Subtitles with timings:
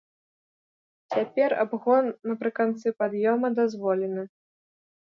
[1.17, 4.23] Цяпер абгон напрыканцы пад'ёма дазволены.